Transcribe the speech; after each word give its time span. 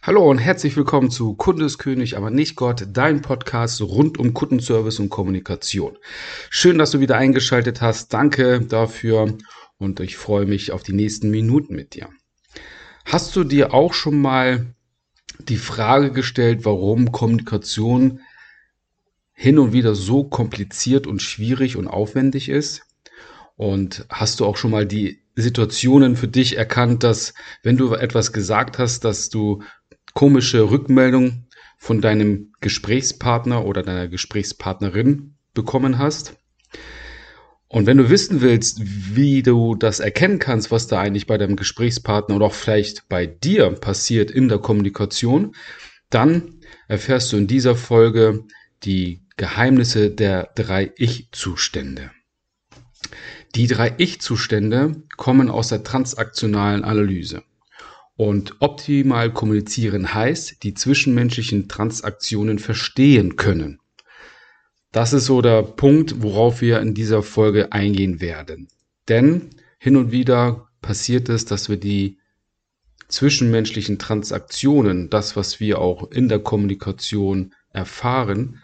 Hallo 0.00 0.30
und 0.30 0.38
herzlich 0.38 0.76
willkommen 0.76 1.10
zu 1.10 1.34
Kundeskönig, 1.34 2.16
aber 2.16 2.30
nicht 2.30 2.54
Gott, 2.54 2.86
dein 2.92 3.20
Podcast 3.20 3.82
rund 3.82 4.16
um 4.16 4.32
Kundenservice 4.32 5.00
und 5.00 5.10
Kommunikation. 5.10 5.98
Schön, 6.50 6.78
dass 6.78 6.92
du 6.92 7.00
wieder 7.00 7.16
eingeschaltet 7.16 7.82
hast. 7.82 8.14
Danke 8.14 8.60
dafür 8.60 9.36
und 9.76 9.98
ich 9.98 10.16
freue 10.16 10.46
mich 10.46 10.70
auf 10.70 10.84
die 10.84 10.92
nächsten 10.92 11.30
Minuten 11.30 11.74
mit 11.74 11.94
dir. 11.96 12.08
Hast 13.04 13.34
du 13.34 13.42
dir 13.42 13.74
auch 13.74 13.92
schon 13.92 14.20
mal 14.20 14.72
die 15.40 15.56
Frage 15.56 16.12
gestellt, 16.12 16.64
warum 16.64 17.10
Kommunikation 17.10 18.20
hin 19.32 19.58
und 19.58 19.72
wieder 19.72 19.96
so 19.96 20.22
kompliziert 20.22 21.08
und 21.08 21.22
schwierig 21.22 21.76
und 21.76 21.88
aufwendig 21.88 22.48
ist? 22.48 22.82
Und 23.56 24.06
hast 24.08 24.38
du 24.38 24.46
auch 24.46 24.56
schon 24.56 24.70
mal 24.70 24.86
die 24.86 25.24
Situationen 25.34 26.16
für 26.16 26.28
dich 26.28 26.56
erkannt, 26.56 27.02
dass 27.02 27.34
wenn 27.64 27.76
du 27.76 27.92
etwas 27.94 28.32
gesagt 28.32 28.78
hast, 28.78 29.04
dass 29.04 29.28
du 29.28 29.62
komische 30.14 30.70
Rückmeldung 30.70 31.46
von 31.78 32.00
deinem 32.00 32.52
Gesprächspartner 32.60 33.64
oder 33.64 33.82
deiner 33.82 34.08
Gesprächspartnerin 34.08 35.34
bekommen 35.54 35.98
hast. 35.98 36.36
Und 37.68 37.86
wenn 37.86 37.98
du 37.98 38.08
wissen 38.08 38.40
willst, 38.40 38.80
wie 38.82 39.42
du 39.42 39.74
das 39.74 40.00
erkennen 40.00 40.38
kannst, 40.38 40.70
was 40.70 40.86
da 40.86 41.00
eigentlich 41.00 41.26
bei 41.26 41.36
deinem 41.36 41.56
Gesprächspartner 41.56 42.36
oder 42.36 42.46
auch 42.46 42.54
vielleicht 42.54 43.08
bei 43.08 43.26
dir 43.26 43.70
passiert 43.70 44.30
in 44.30 44.48
der 44.48 44.58
Kommunikation, 44.58 45.54
dann 46.08 46.60
erfährst 46.88 47.32
du 47.32 47.36
in 47.36 47.46
dieser 47.46 47.76
Folge 47.76 48.44
die 48.84 49.26
Geheimnisse 49.36 50.10
der 50.10 50.50
drei 50.54 50.92
Ich-Zustände. 50.96 52.10
Die 53.54 53.66
drei 53.66 53.94
Ich-Zustände 53.98 55.02
kommen 55.16 55.50
aus 55.50 55.68
der 55.68 55.82
transaktionalen 55.82 56.84
Analyse. 56.84 57.42
Und 58.18 58.56
optimal 58.58 59.32
kommunizieren 59.32 60.12
heißt, 60.12 60.64
die 60.64 60.74
zwischenmenschlichen 60.74 61.68
Transaktionen 61.68 62.58
verstehen 62.58 63.36
können. 63.36 63.78
Das 64.90 65.12
ist 65.12 65.26
so 65.26 65.40
der 65.40 65.62
Punkt, 65.62 66.20
worauf 66.20 66.60
wir 66.60 66.80
in 66.80 66.94
dieser 66.94 67.22
Folge 67.22 67.70
eingehen 67.70 68.20
werden. 68.20 68.66
Denn 69.08 69.50
hin 69.78 69.94
und 69.94 70.10
wieder 70.10 70.66
passiert 70.82 71.28
es, 71.28 71.44
dass 71.44 71.68
wir 71.68 71.76
die 71.76 72.18
zwischenmenschlichen 73.06 74.00
Transaktionen, 74.00 75.10
das, 75.10 75.36
was 75.36 75.60
wir 75.60 75.78
auch 75.78 76.10
in 76.10 76.28
der 76.28 76.40
Kommunikation 76.40 77.54
erfahren, 77.70 78.60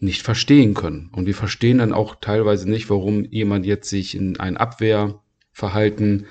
nicht 0.00 0.20
verstehen 0.20 0.74
können. 0.74 1.08
Und 1.12 1.24
wir 1.24 1.34
verstehen 1.34 1.78
dann 1.78 1.94
auch 1.94 2.16
teilweise 2.20 2.68
nicht, 2.68 2.90
warum 2.90 3.24
jemand 3.24 3.64
jetzt 3.64 3.88
sich 3.88 4.14
in 4.14 4.38
ein 4.38 4.58
Abwehrverhalten 4.58 6.26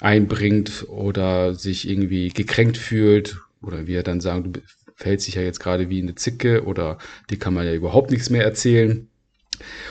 einbringt 0.00 0.86
oder 0.88 1.54
sich 1.54 1.88
irgendwie 1.88 2.30
gekränkt 2.30 2.76
fühlt 2.76 3.38
oder 3.60 3.86
wir 3.86 4.02
dann 4.02 4.20
sagen, 4.20 4.52
du 4.52 4.60
verhältst 4.94 5.26
dich 5.26 5.34
ja 5.34 5.42
jetzt 5.42 5.60
gerade 5.60 5.88
wie 5.88 6.00
eine 6.00 6.14
Zicke 6.14 6.64
oder 6.64 6.98
die 7.30 7.38
kann 7.38 7.54
man 7.54 7.66
ja 7.66 7.72
überhaupt 7.72 8.10
nichts 8.10 8.30
mehr 8.30 8.44
erzählen. 8.44 9.08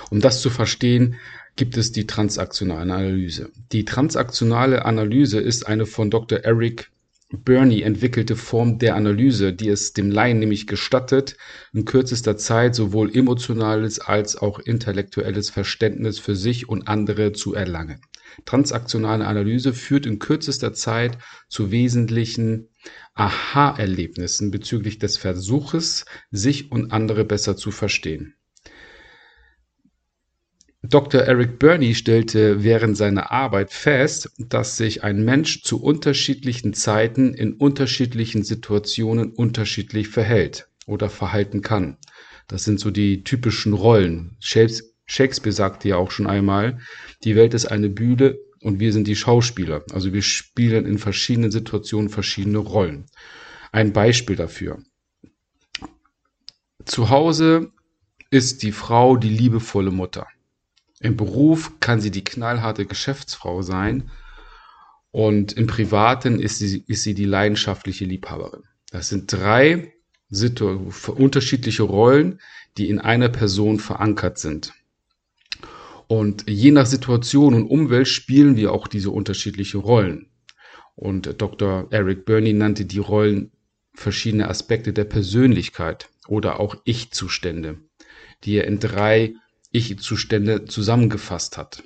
Um 0.09 0.22
das 0.22 0.41
zu 0.41 0.49
verstehen, 0.49 1.16
gibt 1.55 1.77
es 1.77 1.91
die 1.91 2.07
transaktionale 2.07 2.81
Analyse. 2.81 3.52
Die 3.72 3.85
transaktionale 3.85 4.85
Analyse 4.85 5.39
ist 5.39 5.67
eine 5.67 5.85
von 5.85 6.09
Dr. 6.09 6.39
Eric 6.39 6.89
Burney 7.34 7.82
entwickelte 7.82 8.36
Form 8.36 8.78
der 8.78 8.96
Analyse, 8.96 9.54
die 9.54 9.70
es 9.70 9.94
dem 9.94 10.12
Laien 10.12 10.40
nämlich 10.40 10.68
gestattet, 10.68 11.38
in 11.74 11.86
kürzester 11.86 12.36
Zeit 12.38 12.76
sowohl 12.76 13.16
emotionales 13.16 14.00
als 14.00 14.36
auch 14.36 14.60
intellektuelles 14.60 15.50
Verständnis 15.50 16.20
für 16.20 16.36
sich 16.36 16.68
und 16.68 16.88
andere 16.88 17.32
zu 17.32 17.54
erlangen. 17.54 18.02
Transaktionale 18.46 19.26
Analyse 19.26 19.74
führt 19.74 20.06
in 20.06 20.20
kürzester 20.20 20.74
Zeit 20.74 21.18
zu 21.48 21.72
wesentlichen 21.72 22.70
Aha-Erlebnissen 23.14 24.52
bezüglich 24.52 25.00
des 25.00 25.18
Versuches, 25.18 26.06
sich 26.32 26.72
und 26.72 26.92
andere 26.92 27.26
besser 27.26 27.56
zu 27.56 27.72
verstehen. 27.72 28.36
Dr. 30.84 31.22
Eric 31.22 31.59
Burney 31.59 31.94
stellte 31.94 32.64
während 32.64 32.97
seiner 32.97 33.31
Arbeit 33.31 33.72
fest, 33.72 34.31
dass 34.40 34.78
sich 34.78 35.03
ein 35.03 35.24
Mensch 35.24 35.62
zu 35.62 35.81
unterschiedlichen 35.81 36.74
Zeiten 36.74 37.36
in 37.36 37.53
unterschiedlichen 37.53 38.44
Situationen 38.44 39.31
unterschiedlich 39.31 40.08
verhält 40.08 40.68
oder 40.88 41.09
verhalten 41.09 41.62
kann. 41.62 41.97
Das 42.47 42.64
sind 42.64 42.80
so 42.80 42.90
die 42.90 43.24
typischen 43.24 43.74
Rollen. 43.74 44.38
Shakespeare 44.40 45.52
sagte 45.52 45.90
ja 45.90 45.97
auch 45.97 46.09
schon 46.09 46.25
einmal, 46.25 46.80
die 47.24 47.36
Welt 47.36 47.53
ist 47.53 47.68
eine 47.68 47.90
Bühne 47.90 48.40
und 48.62 48.80
wir 48.80 48.91
sind 48.91 49.08
die 49.08 49.16
Schauspieler. 49.16 49.86
Also 49.94 50.14
wir 50.14 50.24
spielen 50.24 50.88
in 50.88 50.97
verschiedenen 50.97 51.52
Situationen 51.52 52.09
verschiedene 52.09 52.58
Rollen. 52.58 53.06
Ein 53.72 53.94
Beispiel 53.94 54.36
dafür. 54.36 54.80
Zu 56.86 57.12
Hause 57.12 57.72
ist 58.31 58.64
die 58.64 58.72
Frau 58.72 59.16
die 59.16 59.30
liebevolle 59.30 59.91
Mutter. 59.91 60.28
Im 61.01 61.17
Beruf 61.17 61.79
kann 61.79 62.00
sie 62.00 62.12
die 62.12 62.23
knallharte 62.23 62.85
Geschäftsfrau 62.85 63.63
sein 63.63 64.12
und 65.09 65.53
im 65.53 65.67
Privaten 65.67 66.39
ist 66.39 66.59
sie, 66.59 66.84
ist 66.88 67.03
sie 67.03 67.16
die 67.16 67.25
leidenschaftliche 67.25 68.06
Liebhaberin. 68.06 68.63
Das 68.91 69.09
sind 69.09 69.31
drei 69.31 69.94
unterschiedliche 71.17 71.84
Rollen, 71.84 72.40
die 72.78 72.90
in 72.90 73.00
einer 73.00 73.29
Person 73.29 73.79
verankert 73.79 74.38
sind. 74.38 74.73
Und 76.07 76.50
je 76.50 76.72
nach 76.72 76.85
Situation 76.85 77.53
und 77.53 77.67
Umwelt 77.67 78.07
spielen 78.07 78.56
wir 78.56 78.72
auch 78.72 78.88
diese 78.88 79.09
unterschiedlichen 79.11 79.81
Rollen. 79.81 80.29
Und 80.95 81.41
Dr. 81.41 81.88
Eric 81.90 82.25
Burney 82.25 82.53
nannte 82.53 82.85
die 82.85 83.00
Rollen 83.00 83.51
verschiedene 83.94 84.50
Aspekte 84.50 84.94
der 84.94 85.06
Persönlichkeit 85.06 86.09
oder 86.28 86.59
auch 86.59 86.75
Ich-Zustände, 86.85 87.79
die 88.44 88.56
er 88.56 88.67
in 88.67 88.79
drei 88.79 89.34
Ich-Zustände 89.72 90.66
zusammengefasst 90.66 91.58
hat. 91.58 91.84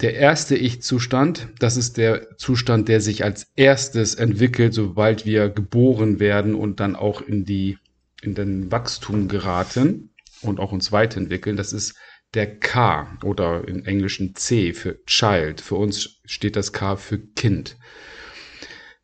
Der 0.00 0.14
erste 0.14 0.56
Ich-Zustand, 0.56 1.48
das 1.58 1.76
ist 1.76 1.96
der 1.96 2.36
Zustand, 2.36 2.88
der 2.88 3.00
sich 3.00 3.24
als 3.24 3.50
erstes 3.56 4.14
entwickelt, 4.14 4.74
sobald 4.74 5.24
wir 5.24 5.48
geboren 5.48 6.20
werden 6.20 6.54
und 6.54 6.80
dann 6.80 6.96
auch 6.96 7.22
in 7.22 7.46
die, 7.46 7.78
in 8.20 8.34
den 8.34 8.70
Wachstum 8.70 9.26
geraten 9.28 10.10
und 10.42 10.60
auch 10.60 10.72
uns 10.72 10.92
weiterentwickeln, 10.92 11.56
das 11.56 11.72
ist 11.72 11.94
der 12.34 12.58
K 12.58 13.16
oder 13.24 13.66
im 13.66 13.86
Englischen 13.86 14.34
C 14.34 14.74
für 14.74 15.02
Child. 15.06 15.62
Für 15.62 15.76
uns 15.76 16.20
steht 16.26 16.56
das 16.56 16.74
K 16.74 16.96
für 16.96 17.18
Kind. 17.18 17.78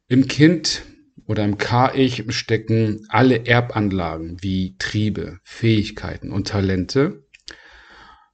Im 0.08 0.28
Kind 0.28 0.82
oder 1.26 1.44
im 1.44 1.58
K-Ich 1.58 2.24
stecken 2.34 3.06
alle 3.08 3.46
Erbanlagen 3.46 4.36
wie 4.40 4.76
Triebe, 4.78 5.38
Fähigkeiten 5.44 6.32
und 6.32 6.48
Talente. 6.48 7.24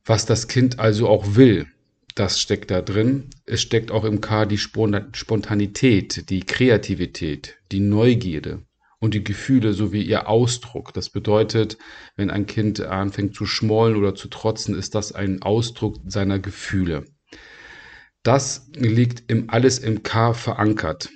Was 0.05 0.27
das 0.27 0.49
Kind 0.49 0.79
also 0.79 1.09
auch 1.09 1.37
will, 1.37 1.67
das 2.15 2.41
steckt 2.41 2.71
da 2.71 2.83
drin. 2.83 3.31
Es 3.47 3.63
steckt 3.63 3.91
auch 3.91 4.05
im 4.05 4.21
K 4.21 4.47
die 4.47 4.59
Spontanität, 4.59 6.31
die 6.31 6.41
Kreativität, 6.41 7.59
die 7.71 7.81
Neugierde, 7.81 8.63
und 9.01 9.15
die 9.15 9.25
Gefühle 9.25 9.73
sowie 9.73 10.03
ihr 10.03 10.29
Ausdruck. 10.29 10.93
Das 10.93 11.11
bedeutet, 11.11 11.79
wenn 12.17 12.31
ein 12.31 12.47
Kind 12.47 12.81
anfängt 12.81 13.35
zu 13.35 13.47
schmollen 13.47 13.97
oder 13.97 14.15
zu 14.15 14.29
trotzen, 14.29 14.75
ist 14.75 14.95
das 14.95 15.13
ein 15.13 15.43
Ausdruck 15.43 15.99
seiner 16.07 16.39
Gefühle. 16.39 17.05
Das 18.23 18.69
liegt 18.75 19.31
im 19.31 19.49
alles 19.49 19.79
im 19.79 20.03
K 20.03 20.35
verankert. 20.35 21.11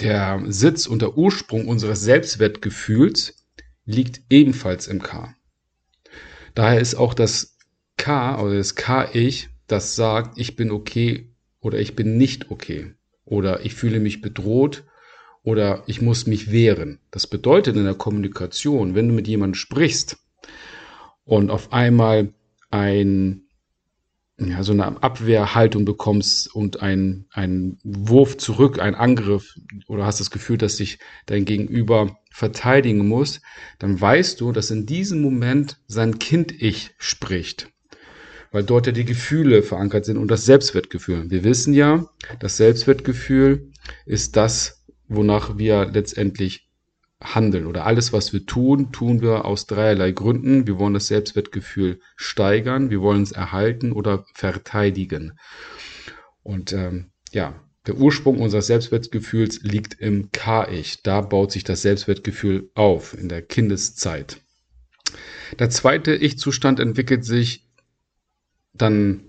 Der 0.00 0.42
Sitz 0.46 0.86
und 0.86 1.02
der 1.02 1.18
Ursprung 1.18 1.68
unseres 1.68 2.00
Selbstwertgefühls 2.00 3.46
liegt 3.84 4.22
ebenfalls 4.30 4.86
im 4.86 5.02
K. 5.02 5.34
Daher 6.54 6.80
ist 6.80 6.94
auch 6.94 7.12
das 7.12 7.58
K 7.98 8.40
oder 8.40 8.56
das 8.56 8.76
K-Ich, 8.76 9.50
das 9.66 9.96
sagt, 9.96 10.38
ich 10.38 10.56
bin 10.56 10.70
okay 10.70 11.34
oder 11.60 11.78
ich 11.78 11.96
bin 11.96 12.16
nicht 12.16 12.50
okay 12.50 12.94
oder 13.26 13.64
ich 13.64 13.74
fühle 13.74 14.00
mich 14.00 14.22
bedroht 14.22 14.84
oder 15.42 15.82
ich 15.86 16.00
muss 16.00 16.26
mich 16.26 16.50
wehren. 16.50 17.00
Das 17.10 17.26
bedeutet 17.26 17.76
in 17.76 17.84
der 17.84 17.94
Kommunikation, 17.94 18.94
wenn 18.94 19.08
du 19.08 19.14
mit 19.14 19.28
jemandem 19.28 19.54
sprichst 19.54 20.16
und 21.24 21.50
auf 21.50 21.74
einmal 21.74 22.32
ein, 22.70 23.42
ja, 24.40 24.62
so 24.62 24.72
eine 24.72 25.02
Abwehrhaltung 25.02 25.84
bekommst 25.84 26.54
und 26.54 26.80
ein, 26.80 27.26
ein 27.30 27.78
Wurf 27.84 28.38
zurück, 28.38 28.78
ein 28.80 28.94
Angriff 28.94 29.54
oder 29.86 30.06
hast 30.06 30.20
das 30.20 30.30
Gefühl, 30.30 30.56
dass 30.56 30.76
sich 30.76 30.98
dein 31.26 31.44
Gegenüber 31.44 32.18
verteidigen 32.32 33.06
muss, 33.06 33.42
dann 33.78 34.00
weißt 34.00 34.40
du, 34.40 34.52
dass 34.52 34.70
in 34.70 34.86
diesem 34.86 35.20
Moment 35.20 35.78
sein 35.86 36.18
Kind-Ich 36.18 36.94
spricht 36.98 37.70
weil 38.52 38.64
dort 38.64 38.86
ja 38.86 38.92
die 38.92 39.04
Gefühle 39.04 39.62
verankert 39.62 40.04
sind 40.04 40.16
und 40.16 40.28
das 40.28 40.44
Selbstwertgefühl. 40.44 41.30
Wir 41.30 41.44
wissen 41.44 41.72
ja, 41.72 42.08
das 42.40 42.56
Selbstwertgefühl 42.56 43.70
ist 44.06 44.36
das, 44.36 44.84
wonach 45.08 45.58
wir 45.58 45.86
letztendlich 45.86 46.69
handeln 47.22 47.66
oder 47.66 47.86
alles, 47.86 48.12
was 48.12 48.32
wir 48.32 48.46
tun, 48.46 48.92
tun 48.92 49.20
wir 49.20 49.44
aus 49.44 49.66
dreierlei 49.66 50.12
Gründen. 50.12 50.66
Wir 50.66 50.78
wollen 50.78 50.94
das 50.94 51.08
Selbstwertgefühl 51.08 52.00
steigern, 52.16 52.90
wir 52.90 53.00
wollen 53.00 53.22
es 53.22 53.32
erhalten 53.32 53.92
oder 53.92 54.24
verteidigen. 54.34 55.38
Und 56.42 56.72
ähm, 56.72 57.10
ja, 57.30 57.54
der 57.86 57.96
Ursprung 57.96 58.40
unseres 58.40 58.66
Selbstwertgefühls 58.66 59.60
liegt 59.62 59.94
im 60.00 60.30
K-Ich. 60.32 61.02
Da 61.02 61.20
baut 61.20 61.52
sich 61.52 61.64
das 61.64 61.82
Selbstwertgefühl 61.82 62.70
auf, 62.74 63.16
in 63.18 63.28
der 63.28 63.42
Kindeszeit. 63.42 64.40
Der 65.58 65.70
zweite 65.70 66.14
Ich-Zustand 66.14 66.78
entwickelt 66.78 67.24
sich 67.24 67.68
dann 68.72 69.24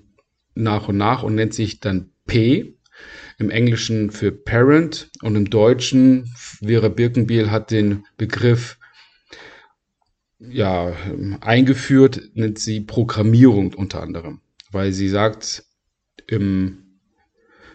nach 0.54 0.88
und 0.88 0.98
nach 0.98 1.24
und 1.24 1.36
nennt 1.36 1.54
sich 1.54 1.80
dann 1.80 2.12
P. 2.26 2.78
Im 3.38 3.50
Englischen 3.50 4.12
für 4.12 4.32
Parent 4.32 5.10
und 5.22 5.36
im 5.36 5.50
Deutschen, 5.50 6.32
Vera 6.36 6.90
Birkenbiel 6.90 7.50
hat 7.50 7.72
den 7.72 8.06
Begriff 8.18 8.78
ja, 10.40 10.96
eingeführt, 11.42 12.22
nennt 12.34 12.60
sie 12.60 12.82
Programmierung 12.82 13.74
unter 13.74 14.02
anderem, 14.02 14.42
weil 14.72 14.92
sie 14.92 15.10
sagt, 15.10 15.64
im 16.28 16.82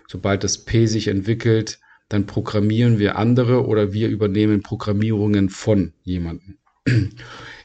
sobald 0.09 0.45
das 0.45 0.65
P 0.65 0.87
sich 0.87 1.09
entwickelt, 1.09 1.81
dann 2.09 2.27
programmieren 2.27 2.99
wir 2.99 3.17
andere 3.17 3.67
oder 3.67 3.93
wir 3.93 4.09
übernehmen 4.09 4.63
Programmierungen 4.63 5.49
von 5.49 5.93
jemandem. 6.03 6.59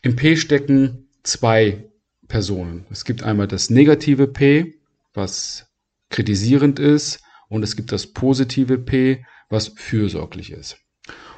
Im 0.02 0.16
P 0.16 0.36
stecken 0.36 1.07
zwei 1.24 1.92
Personen. 2.28 2.86
Es 2.90 3.06
gibt 3.06 3.24
einmal 3.24 3.48
das 3.48 3.69
negative 3.69 4.28
P, 4.28 4.80
was 5.14 5.68
kritisierend 6.10 6.80
ist, 6.80 7.22
und 7.51 7.63
es 7.63 7.75
gibt 7.75 7.92
das 7.92 8.07
positive 8.07 8.77
P, 8.77 9.25
was 9.50 9.68
fürsorglich 9.68 10.51
ist. 10.51 10.77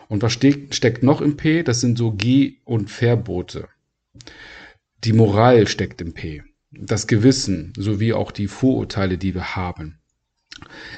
Und 0.08 0.22
was 0.22 0.32
steckt, 0.32 1.02
noch 1.02 1.22
im 1.22 1.38
P? 1.38 1.64
Das 1.64 1.82
sind 1.82 1.98
so 1.98 2.12
Geh- 2.12 2.60
und 2.66 2.92
Verbote. 2.92 3.68
Die 5.04 5.12
Moral 5.12 5.68
steckt 5.68 6.02
im 6.02 6.14
P. 6.14 6.44
Das 6.70 7.08
Gewissen 7.08 7.74
sowie 7.76 8.14
auch 8.14 8.32
die 8.32 8.48
Vorurteile, 8.48 9.18
die 9.18 9.34
wir 9.34 9.56
haben. 9.56 10.02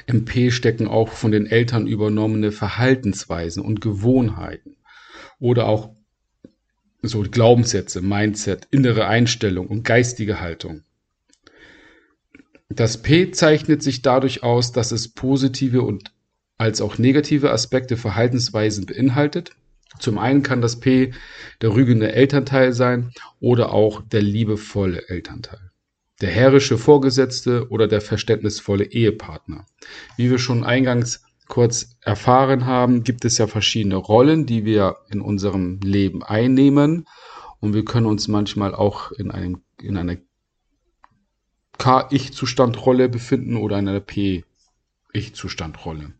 Im 0.06 0.26
P 0.26 0.50
stecken 0.50 0.86
auch 0.86 1.08
von 1.08 1.32
den 1.32 1.46
Eltern 1.46 1.86
übernommene 1.86 2.52
Verhaltensweisen 2.52 3.62
und 3.62 3.80
Gewohnheiten 3.80 4.76
oder 5.40 5.66
auch 5.66 5.94
so 7.00 7.22
Glaubenssätze, 7.22 8.02
Mindset, 8.02 8.68
innere 8.70 9.06
Einstellung 9.06 9.66
und 9.66 9.82
geistige 9.82 10.40
Haltung. 10.40 10.82
Das 12.68 13.02
P 13.02 13.30
zeichnet 13.30 13.82
sich 13.82 14.02
dadurch 14.02 14.42
aus, 14.42 14.72
dass 14.72 14.92
es 14.92 15.08
positive 15.08 15.82
und 15.82 16.12
als 16.58 16.80
auch 16.80 16.98
negative 16.98 17.52
Aspekte 17.52 17.96
Verhaltensweisen 17.96 18.86
beinhaltet. 18.86 19.52
Zum 19.98 20.18
einen 20.18 20.42
kann 20.42 20.60
das 20.60 20.80
P 20.80 21.12
der 21.62 21.74
rügende 21.74 22.12
Elternteil 22.12 22.72
sein 22.72 23.12
oder 23.40 23.72
auch 23.72 24.02
der 24.02 24.22
liebevolle 24.22 25.08
Elternteil 25.08 25.66
der 26.20 26.30
herrische 26.30 26.78
Vorgesetzte 26.78 27.68
oder 27.68 27.88
der 27.88 28.00
verständnisvolle 28.00 28.84
Ehepartner. 28.84 29.66
Wie 30.16 30.30
wir 30.30 30.38
schon 30.38 30.64
eingangs 30.64 31.22
kurz 31.48 31.96
erfahren 32.00 32.66
haben, 32.66 33.04
gibt 33.04 33.24
es 33.24 33.38
ja 33.38 33.46
verschiedene 33.46 33.96
Rollen, 33.96 34.46
die 34.46 34.64
wir 34.64 34.96
in 35.10 35.20
unserem 35.20 35.80
Leben 35.80 36.22
einnehmen. 36.22 37.06
Und 37.60 37.74
wir 37.74 37.84
können 37.84 38.06
uns 38.06 38.28
manchmal 38.28 38.74
auch 38.74 39.12
in, 39.12 39.30
einem, 39.30 39.62
in 39.80 39.96
einer 39.96 40.16
K-Ich-Zustandrolle 41.78 43.08
befinden 43.08 43.56
oder 43.56 43.78
in 43.78 43.88
einer 43.88 44.00
P-Ich-Zustandrolle. 44.00 46.12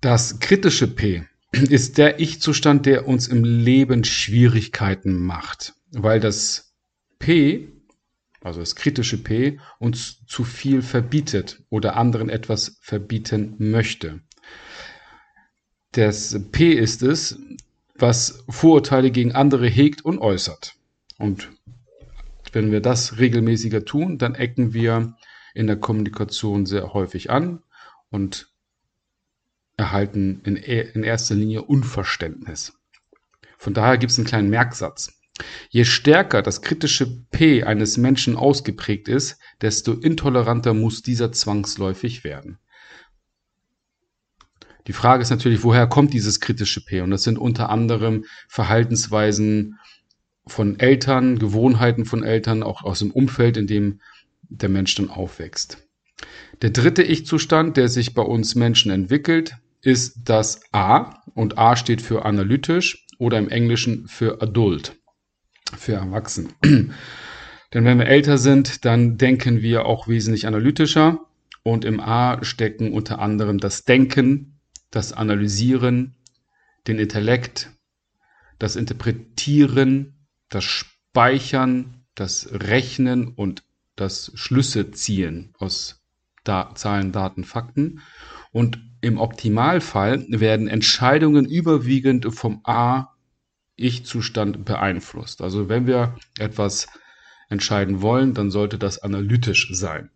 Das 0.00 0.38
kritische 0.38 0.88
P 0.88 1.24
ist 1.52 1.98
der 1.98 2.20
Ich-Zustand, 2.20 2.86
der 2.86 3.06
uns 3.08 3.28
im 3.28 3.44
Leben 3.44 4.04
Schwierigkeiten 4.04 5.18
macht, 5.18 5.74
weil 5.92 6.20
das 6.20 6.72
P 7.18 7.68
also 8.46 8.60
das 8.60 8.76
kritische 8.76 9.18
P, 9.18 9.58
uns 9.78 10.24
zu 10.26 10.44
viel 10.44 10.80
verbietet 10.80 11.62
oder 11.68 11.96
anderen 11.96 12.28
etwas 12.28 12.78
verbieten 12.80 13.56
möchte. 13.58 14.20
Das 15.92 16.38
P 16.52 16.72
ist 16.72 17.02
es, 17.02 17.38
was 17.96 18.44
Vorurteile 18.48 19.10
gegen 19.10 19.32
andere 19.32 19.66
hegt 19.66 20.04
und 20.04 20.18
äußert. 20.18 20.74
Und 21.18 21.50
wenn 22.56 22.72
wir 22.72 22.80
das 22.80 23.18
regelmäßiger 23.18 23.84
tun, 23.84 24.16
dann 24.16 24.34
ecken 24.34 24.72
wir 24.72 25.14
in 25.52 25.66
der 25.66 25.76
Kommunikation 25.76 26.64
sehr 26.64 26.94
häufig 26.94 27.28
an 27.28 27.62
und 28.08 28.48
erhalten 29.76 30.40
in, 30.42 30.56
in 30.56 31.02
erster 31.02 31.34
Linie 31.34 31.64
Unverständnis. 31.64 32.72
Von 33.58 33.74
daher 33.74 33.98
gibt 33.98 34.10
es 34.12 34.18
einen 34.18 34.26
kleinen 34.26 34.48
Merksatz. 34.48 35.12
Je 35.68 35.84
stärker 35.84 36.40
das 36.40 36.62
kritische 36.62 37.26
P 37.30 37.62
eines 37.62 37.98
Menschen 37.98 38.36
ausgeprägt 38.36 39.08
ist, 39.08 39.38
desto 39.60 39.92
intoleranter 39.92 40.72
muss 40.72 41.02
dieser 41.02 41.32
zwangsläufig 41.32 42.24
werden. 42.24 42.58
Die 44.86 44.94
Frage 44.94 45.20
ist 45.20 45.30
natürlich, 45.30 45.62
woher 45.62 45.86
kommt 45.88 46.14
dieses 46.14 46.40
kritische 46.40 46.82
P? 46.82 47.02
Und 47.02 47.10
das 47.10 47.24
sind 47.24 47.36
unter 47.36 47.68
anderem 47.68 48.24
Verhaltensweisen 48.48 49.78
von 50.46 50.78
Eltern, 50.78 51.38
Gewohnheiten 51.38 52.04
von 52.04 52.22
Eltern, 52.22 52.62
auch 52.62 52.82
aus 52.82 53.00
dem 53.00 53.10
Umfeld, 53.10 53.56
in 53.56 53.66
dem 53.66 54.00
der 54.48 54.68
Mensch 54.68 54.94
dann 54.94 55.10
aufwächst. 55.10 55.86
Der 56.62 56.70
dritte 56.70 57.02
Ich-Zustand, 57.02 57.76
der 57.76 57.88
sich 57.88 58.14
bei 58.14 58.22
uns 58.22 58.54
Menschen 58.54 58.90
entwickelt, 58.90 59.56
ist 59.82 60.20
das 60.24 60.60
A. 60.72 61.22
Und 61.34 61.58
A 61.58 61.76
steht 61.76 62.00
für 62.00 62.24
analytisch 62.24 63.06
oder 63.18 63.38
im 63.38 63.48
Englischen 63.48 64.08
für 64.08 64.40
adult 64.40 64.96
für 65.76 65.94
Erwachsene. 65.94 66.48
Denn 66.64 67.84
wenn 67.84 67.98
wir 67.98 68.06
älter 68.06 68.38
sind, 68.38 68.84
dann 68.84 69.18
denken 69.18 69.62
wir 69.62 69.84
auch 69.84 70.08
wesentlich 70.08 70.46
analytischer. 70.46 71.20
Und 71.62 71.84
im 71.84 72.00
A 72.00 72.42
stecken 72.44 72.92
unter 72.92 73.18
anderem 73.18 73.58
das 73.58 73.84
Denken, 73.84 74.60
das 74.90 75.12
Analysieren, 75.12 76.14
den 76.86 76.98
Intellekt, 76.98 77.70
das 78.58 78.76
Interpretieren, 78.76 80.15
das 80.48 80.64
Speichern, 80.64 82.04
das 82.14 82.48
Rechnen 82.52 83.28
und 83.28 83.62
das 83.96 84.32
Schlüsse 84.34 84.90
ziehen 84.90 85.54
aus 85.58 86.02
da 86.44 86.72
Zahlen, 86.74 87.12
Daten, 87.12 87.44
Fakten. 87.44 88.00
Und 88.52 88.78
im 89.00 89.18
Optimalfall 89.18 90.24
werden 90.28 90.68
Entscheidungen 90.68 91.44
überwiegend 91.44 92.34
vom 92.34 92.60
A 92.64 93.14
ich-Zustand 93.76 94.64
beeinflusst. 94.64 95.42
Also 95.42 95.68
wenn 95.68 95.86
wir 95.86 96.16
etwas 96.38 96.86
entscheiden 97.48 98.00
wollen, 98.00 98.34
dann 98.34 98.50
sollte 98.50 98.78
das 98.78 98.98
analytisch 98.98 99.68
sein. 99.72 100.10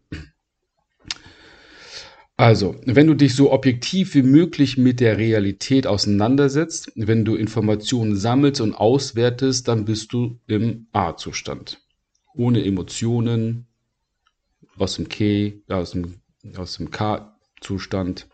Also, 2.41 2.81
wenn 2.87 3.07
du 3.07 3.13
dich 3.13 3.35
so 3.37 3.53
objektiv 3.53 4.15
wie 4.15 4.23
möglich 4.23 4.79
mit 4.79 5.01
der 5.01 5.19
Realität 5.19 5.87
auseinandersetzt, 5.87 6.91
wenn 6.97 7.27
du 7.27 7.37
Informationen 7.37 8.17
sammelst 8.17 8.63
und 8.63 8.73
auswertest, 8.73 9.69
dann 9.69 9.85
bist 9.85 10.15
du 10.15 10.41
im 10.47 10.87
A-Zustand. 10.93 11.83
Ohne 12.33 12.65
Emotionen, 12.65 13.67
aus 14.79 14.97
dem 14.97 15.11
K, 15.11 15.53
aus 15.69 15.91
dem, 15.91 16.23
aus 16.57 16.79
dem 16.79 16.91
K-Zustand 16.91 18.27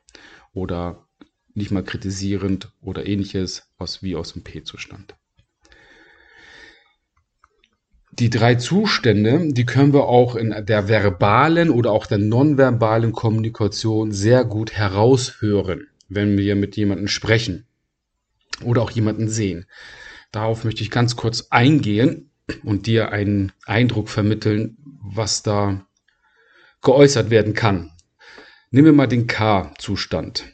oder 0.54 1.08
nicht 1.54 1.72
mal 1.72 1.82
kritisierend 1.82 2.70
oder 2.80 3.08
ähnliches 3.08 3.72
aus, 3.76 4.04
wie 4.04 4.14
aus 4.14 4.34
dem 4.34 4.44
P-Zustand. 4.44 5.16
Die 8.18 8.30
drei 8.30 8.54
Zustände, 8.54 9.52
die 9.52 9.66
können 9.66 9.92
wir 9.92 10.04
auch 10.04 10.36
in 10.36 10.54
der 10.64 10.88
verbalen 10.88 11.68
oder 11.68 11.92
auch 11.92 12.06
der 12.06 12.16
nonverbalen 12.16 13.12
Kommunikation 13.12 14.10
sehr 14.10 14.46
gut 14.46 14.72
heraushören, 14.72 15.88
wenn 16.08 16.38
wir 16.38 16.56
mit 16.56 16.76
jemandem 16.76 17.08
sprechen 17.08 17.66
oder 18.64 18.80
auch 18.80 18.90
jemanden 18.90 19.28
sehen. 19.28 19.66
Darauf 20.32 20.64
möchte 20.64 20.82
ich 20.82 20.90
ganz 20.90 21.16
kurz 21.16 21.48
eingehen 21.50 22.30
und 22.64 22.86
dir 22.86 23.12
einen 23.12 23.52
Eindruck 23.66 24.08
vermitteln, 24.08 24.78
was 25.02 25.42
da 25.42 25.86
geäußert 26.80 27.28
werden 27.28 27.52
kann. 27.52 27.90
Nehmen 28.70 28.86
wir 28.86 28.92
mal 28.92 29.08
den 29.08 29.26
K-Zustand. 29.26 30.44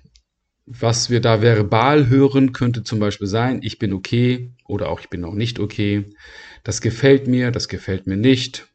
Was 0.66 1.11
wir 1.11 1.21
da 1.21 1.42
verbal 1.42 2.09
hören, 2.09 2.52
könnte 2.52 2.83
zum 2.83 2.99
Beispiel 2.99 3.26
sein, 3.26 3.61
ich 3.62 3.78
bin 3.78 3.92
okay 3.92 4.52
oder 4.64 4.88
auch 4.88 5.00
ich 5.00 5.11
bin 5.11 5.21
noch 5.21 5.35
nicht 5.35 5.59
okay. 5.61 6.11
Das 6.62 6.81
gefällt 6.81 7.26
mir, 7.26 7.50
das 7.50 7.69
gefällt 7.69 8.07
mir 8.07 8.16
nicht. 8.16 8.69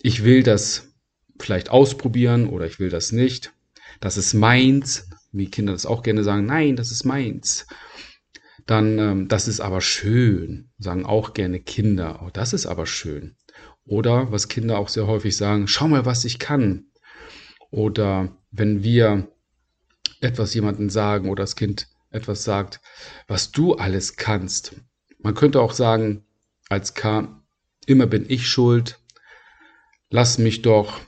Ich 0.00 0.24
will 0.24 0.42
das 0.42 0.94
vielleicht 1.38 1.70
ausprobieren 1.70 2.48
oder 2.48 2.66
ich 2.66 2.78
will 2.78 2.90
das 2.90 3.12
nicht. 3.12 3.52
Das 4.00 4.16
ist 4.16 4.34
meins, 4.34 5.08
wie 5.32 5.50
Kinder 5.50 5.72
das 5.72 5.86
auch 5.86 6.02
gerne 6.02 6.24
sagen, 6.24 6.46
nein, 6.46 6.76
das 6.76 6.90
ist 6.90 7.04
meins. 7.04 7.66
Dann, 8.66 8.98
ähm, 8.98 9.28
das 9.28 9.48
ist 9.48 9.60
aber 9.60 9.80
schön, 9.80 10.70
sagen 10.78 11.06
auch 11.06 11.34
gerne 11.34 11.60
Kinder, 11.60 12.22
oh, 12.24 12.30
das 12.32 12.52
ist 12.52 12.66
aber 12.66 12.86
schön. 12.86 13.36
Oder 13.84 14.32
was 14.32 14.48
Kinder 14.48 14.78
auch 14.78 14.88
sehr 14.88 15.06
häufig 15.06 15.36
sagen, 15.36 15.68
schau 15.68 15.86
mal, 15.86 16.04
was 16.04 16.24
ich 16.24 16.40
kann. 16.40 16.86
Oder 17.70 18.36
wenn 18.50 18.82
wir 18.82 19.28
etwas 20.20 20.54
jemandem 20.54 20.90
sagen 20.90 21.28
oder 21.28 21.44
das 21.44 21.56
Kind 21.56 21.88
etwas 22.10 22.42
sagt, 22.42 22.80
was 23.28 23.52
du 23.52 23.74
alles 23.74 24.16
kannst. 24.16 24.74
Man 25.18 25.34
könnte 25.34 25.60
auch 25.60 25.72
sagen, 25.72 26.24
als 26.68 26.94
K, 26.94 27.42
immer 27.86 28.06
bin 28.06 28.26
ich 28.28 28.48
schuld, 28.48 28.98
lass 30.10 30.38
mich 30.38 30.62
doch, 30.62 31.00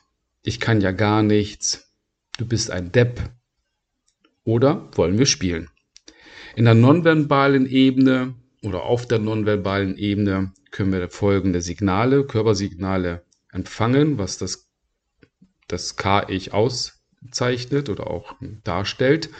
ich 0.43 0.61
kann 0.61 0.81
ja 0.81 0.93
gar 0.93 1.23
nichts, 1.23 1.93
du 2.39 2.47
bist 2.47 2.71
ein 2.71 2.93
Depp. 2.93 3.21
Oder 4.45 4.89
wollen 4.93 5.19
wir 5.19 5.27
spielen? 5.27 5.69
In 6.57 6.65
der 6.65 6.75
nonverbalen 6.75 7.67
Ebene 7.67 8.35
oder 8.63 8.85
auf 8.85 9.07
der 9.07 9.19
nonverbalen 9.19 9.97
Ebene 9.97 10.53
können 10.71 10.93
wir 10.93 11.09
folgende 11.11 11.61
Signale, 11.61 12.25
Körpersignale 12.25 13.25
empfangen, 13.53 14.19
was 14.19 14.39
das, 14.39 14.69
das 15.67 15.97
K-Ich 15.97 16.53
auszeichnet 16.53 17.89
oder 17.89 18.09
auch 18.09 18.37
darstellt. 18.65 19.31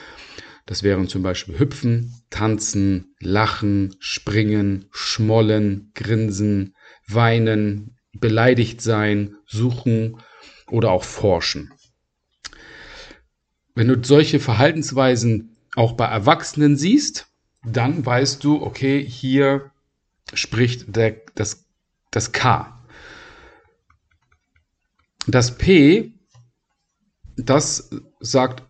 Das 0.69 0.83
wären 0.83 1.09
zum 1.09 1.23
Beispiel 1.23 1.59
Hüpfen, 1.59 2.13
Tanzen, 2.29 3.15
Lachen, 3.21 3.97
Springen, 4.01 4.85
Schmollen, 4.91 5.93
Grinsen, 5.95 6.75
Weinen, 7.07 7.97
beleidigt 8.13 8.83
sein, 8.83 9.37
suchen 9.47 10.19
oder 10.67 10.91
auch 10.91 11.05
forschen. 11.05 11.73
Wenn 13.75 13.89
du 13.89 14.05
solche 14.05 14.41
Verhaltensweisen 14.41 15.57
auch 15.75 15.93
bei 15.93 16.05
Erwachsenen 16.05 16.77
siehst, 16.77 17.29
dann 17.65 18.05
weißt 18.05 18.45
du, 18.45 18.63
okay, 18.63 19.03
hier 19.03 19.71
spricht 20.35 20.95
der, 20.95 21.23
das, 21.35 21.65
das 22.11 22.33
K. 22.33 22.79
Das 25.27 25.57
P, 25.57 26.13
das 27.39 27.89
sagt 28.21 28.65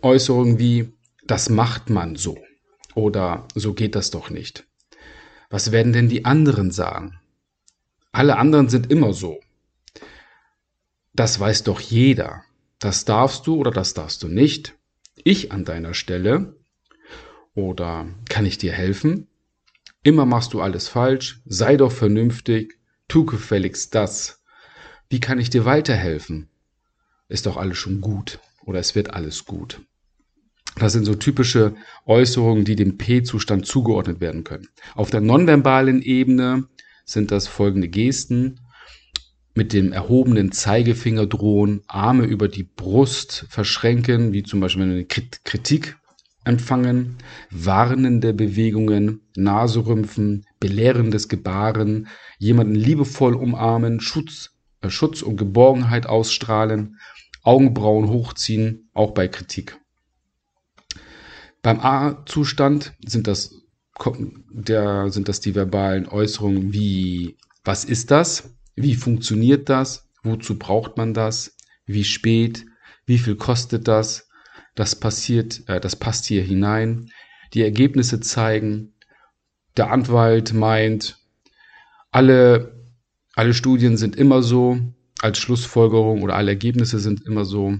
Äußerungen 0.00 0.58
wie, 0.58 0.94
das 1.26 1.48
macht 1.48 1.90
man 1.90 2.16
so 2.16 2.38
oder 2.94 3.46
so 3.54 3.74
geht 3.74 3.94
das 3.94 4.10
doch 4.10 4.30
nicht. 4.30 4.66
Was 5.50 5.72
werden 5.72 5.92
denn 5.92 6.08
die 6.08 6.24
anderen 6.24 6.70
sagen? 6.70 7.18
Alle 8.12 8.36
anderen 8.36 8.68
sind 8.68 8.90
immer 8.90 9.12
so. 9.12 9.40
Das 11.12 11.38
weiß 11.38 11.64
doch 11.64 11.80
jeder. 11.80 12.44
Das 12.78 13.04
darfst 13.04 13.46
du 13.46 13.56
oder 13.56 13.70
das 13.70 13.94
darfst 13.94 14.22
du 14.22 14.28
nicht. 14.28 14.74
Ich 15.22 15.52
an 15.52 15.64
deiner 15.64 15.94
Stelle 15.94 16.56
oder 17.54 18.06
kann 18.28 18.46
ich 18.46 18.58
dir 18.58 18.72
helfen? 18.72 19.28
Immer 20.02 20.26
machst 20.26 20.52
du 20.52 20.60
alles 20.60 20.88
falsch. 20.88 21.40
Sei 21.46 21.76
doch 21.76 21.92
vernünftig. 21.92 22.78
Tu 23.08 23.24
gefälligst 23.24 23.94
das. 23.94 24.42
Wie 25.08 25.20
kann 25.20 25.38
ich 25.38 25.50
dir 25.50 25.64
weiterhelfen? 25.64 26.48
Ist 27.28 27.46
doch 27.46 27.56
alles 27.56 27.78
schon 27.78 28.00
gut 28.00 28.38
oder 28.64 28.80
es 28.80 28.94
wird 28.94 29.14
alles 29.14 29.44
gut. 29.44 29.80
Das 30.76 30.92
sind 30.92 31.04
so 31.04 31.14
typische 31.14 31.74
Äußerungen, 32.04 32.64
die 32.64 32.76
dem 32.76 32.98
P-Zustand 32.98 33.66
zugeordnet 33.66 34.20
werden 34.20 34.44
können. 34.44 34.68
Auf 34.94 35.10
der 35.10 35.20
nonverbalen 35.20 36.02
Ebene 36.02 36.68
sind 37.04 37.30
das 37.30 37.46
folgende 37.46 37.88
Gesten. 37.88 38.60
Mit 39.54 39.72
dem 39.72 39.92
erhobenen 39.92 40.50
Zeigefinger 40.50 41.26
drohen, 41.26 41.82
Arme 41.86 42.24
über 42.24 42.48
die 42.48 42.64
Brust 42.64 43.46
verschränken, 43.48 44.32
wie 44.32 44.42
zum 44.42 44.58
Beispiel 44.58 44.82
eine 44.82 45.04
Kritik 45.04 45.96
empfangen, 46.44 47.18
warnende 47.50 48.34
Bewegungen, 48.34 49.20
Naserümpfen, 49.36 50.44
belehrendes 50.58 51.28
Gebaren, 51.28 52.08
jemanden 52.38 52.74
liebevoll 52.74 53.34
umarmen, 53.34 54.00
Schutz, 54.00 54.50
äh, 54.82 54.90
Schutz 54.90 55.22
und 55.22 55.36
Geborgenheit 55.36 56.06
ausstrahlen, 56.06 56.98
Augenbrauen 57.42 58.08
hochziehen, 58.08 58.90
auch 58.92 59.12
bei 59.12 59.28
Kritik. 59.28 59.78
Beim 61.64 61.80
A-Zustand 61.80 62.92
sind 63.06 63.26
das, 63.26 63.54
der, 64.50 65.08
sind 65.08 65.30
das 65.30 65.40
die 65.40 65.54
verbalen 65.54 66.06
Äußerungen 66.06 66.74
wie, 66.74 67.38
was 67.64 67.86
ist 67.86 68.10
das? 68.10 68.54
Wie 68.76 68.94
funktioniert 68.94 69.70
das? 69.70 70.10
Wozu 70.22 70.58
braucht 70.58 70.98
man 70.98 71.14
das? 71.14 71.56
Wie 71.86 72.04
spät? 72.04 72.66
Wie 73.06 73.16
viel 73.16 73.36
kostet 73.36 73.88
das? 73.88 74.28
Das 74.74 74.94
passiert, 74.94 75.66
äh, 75.66 75.80
das 75.80 75.96
passt 75.96 76.26
hier 76.26 76.42
hinein. 76.42 77.10
Die 77.54 77.62
Ergebnisse 77.62 78.20
zeigen, 78.20 78.92
der 79.78 79.90
Anwalt 79.90 80.52
meint, 80.52 81.16
alle, 82.10 82.90
alle 83.36 83.54
Studien 83.54 83.96
sind 83.96 84.16
immer 84.16 84.42
so, 84.42 84.78
als 85.22 85.38
Schlussfolgerung 85.38 86.20
oder 86.20 86.36
alle 86.36 86.50
Ergebnisse 86.50 86.98
sind 86.98 87.24
immer 87.24 87.46
so. 87.46 87.78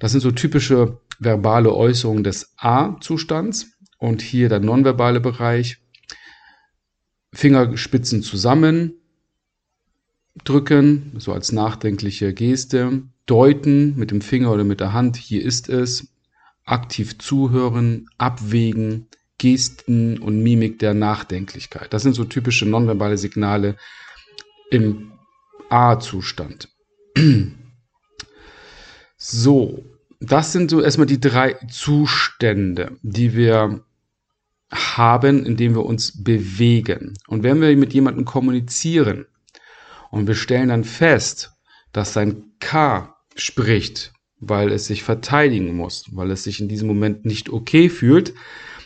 Das 0.00 0.10
sind 0.10 0.20
so 0.20 0.32
typische 0.32 1.00
verbale 1.18 1.74
Äußerungen 1.74 2.24
des 2.24 2.54
A-Zustands 2.56 3.72
und 3.98 4.22
hier 4.22 4.48
der 4.48 4.60
nonverbale 4.60 5.20
Bereich. 5.20 5.78
Fingerspitzen 7.32 8.22
zusammen 8.22 8.94
drücken, 10.44 11.12
so 11.18 11.32
als 11.32 11.52
nachdenkliche 11.52 12.32
Geste, 12.32 13.02
deuten 13.26 13.96
mit 13.96 14.10
dem 14.10 14.20
Finger 14.20 14.52
oder 14.52 14.64
mit 14.64 14.80
der 14.80 14.92
Hand, 14.92 15.16
hier 15.16 15.44
ist 15.44 15.68
es, 15.68 16.08
aktiv 16.64 17.18
zuhören, 17.18 18.08
abwägen, 18.18 19.08
Gesten 19.38 20.18
und 20.18 20.42
Mimik 20.42 20.78
der 20.78 20.94
Nachdenklichkeit. 20.94 21.92
Das 21.92 22.02
sind 22.02 22.14
so 22.14 22.24
typische 22.24 22.66
nonverbale 22.66 23.18
Signale 23.18 23.76
im 24.70 25.12
A-Zustand. 25.68 26.68
So, 29.20 29.84
das 30.20 30.52
sind 30.52 30.70
so 30.70 30.82
erstmal 30.82 31.06
die 31.06 31.20
drei 31.20 31.54
Zustände, 31.70 32.96
die 33.02 33.34
wir 33.34 33.84
haben, 34.70 35.46
indem 35.46 35.74
wir 35.74 35.84
uns 35.84 36.22
bewegen. 36.22 37.14
Und 37.26 37.42
wenn 37.42 37.60
wir 37.60 37.74
mit 37.76 37.94
jemandem 37.94 38.24
kommunizieren 38.24 39.26
und 40.10 40.26
wir 40.26 40.34
stellen 40.34 40.68
dann 40.68 40.84
fest, 40.84 41.52
dass 41.92 42.12
sein 42.12 42.52
K 42.60 43.16
spricht, 43.34 44.12
weil 44.40 44.72
es 44.72 44.86
sich 44.86 45.02
verteidigen 45.02 45.74
muss, 45.74 46.06
weil 46.12 46.30
es 46.30 46.44
sich 46.44 46.60
in 46.60 46.68
diesem 46.68 46.88
Moment 46.88 47.24
nicht 47.24 47.48
okay 47.50 47.88
fühlt, 47.88 48.34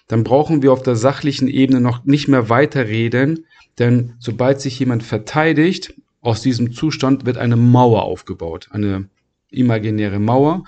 dann 0.09 0.25
brauchen 0.25 0.63
wir 0.63 0.73
auf 0.73 0.83
der 0.83 0.97
sachlichen 0.97 1.49
Ebene 1.49 1.81
noch 1.81 2.05
nicht 2.05 2.29
mehr 2.29 2.49
weiterreden, 2.49 3.47
denn 3.79 4.15
sobald 4.19 4.61
sich 4.61 4.79
jemand 4.79 5.03
verteidigt, 5.03 5.95
aus 6.21 6.43
diesem 6.43 6.73
Zustand 6.73 7.27
wird 7.27 7.39
eine 7.39 7.57
Mauer 7.57 8.03
aufgebaut, 8.03 8.69
eine 8.71 9.09
imaginäre 9.49 10.21
Mauer 10.21 10.65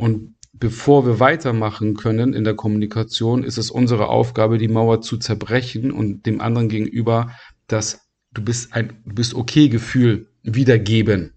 und 0.00 0.34
bevor 0.52 1.06
wir 1.06 1.20
weitermachen 1.20 1.94
können 1.94 2.32
in 2.32 2.44
der 2.44 2.54
Kommunikation, 2.54 3.44
ist 3.44 3.58
es 3.58 3.70
unsere 3.70 4.08
Aufgabe, 4.08 4.58
die 4.58 4.68
Mauer 4.68 5.02
zu 5.02 5.18
zerbrechen 5.18 5.92
und 5.92 6.26
dem 6.26 6.40
anderen 6.40 6.68
gegenüber 6.68 7.32
das 7.66 8.00
du 8.32 8.42
bist 8.42 8.72
ein 8.72 9.02
du 9.04 9.14
bist 9.14 9.34
okay 9.34 9.68
Gefühl 9.68 10.28
wiedergeben. 10.42 11.34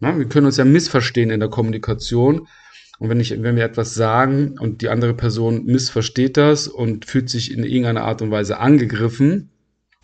Ja, 0.00 0.18
wir 0.18 0.28
können 0.28 0.46
uns 0.46 0.58
ja 0.58 0.64
missverstehen 0.64 1.30
in 1.30 1.40
der 1.40 1.48
Kommunikation. 1.48 2.46
Und 2.98 3.08
wenn, 3.08 3.20
ich, 3.20 3.30
wenn 3.42 3.56
wir 3.56 3.64
etwas 3.64 3.94
sagen 3.94 4.58
und 4.58 4.82
die 4.82 4.88
andere 4.88 5.14
Person 5.14 5.64
missversteht 5.64 6.36
das 6.36 6.68
und 6.68 7.06
fühlt 7.06 7.30
sich 7.30 7.50
in 7.52 7.64
irgendeiner 7.64 8.04
Art 8.04 8.20
und 8.22 8.30
Weise 8.30 8.58
angegriffen, 8.58 9.50